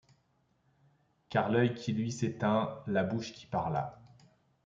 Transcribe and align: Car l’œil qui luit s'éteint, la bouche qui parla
Car 1.29 1.49
l’œil 1.51 1.75
qui 1.75 1.93
luit 1.93 2.11
s'éteint, 2.11 2.79
la 2.87 3.03
bouche 3.03 3.33
qui 3.33 3.45
parla 3.45 4.01